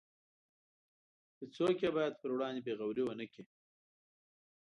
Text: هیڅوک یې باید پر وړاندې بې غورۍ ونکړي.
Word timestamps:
هیڅوک 1.39 1.77
یې 1.83 1.89
باید 1.97 2.13
پر 2.21 2.29
وړاندې 2.33 2.61
بې 2.65 2.73
غورۍ 2.79 3.03
ونکړي. 3.05 3.43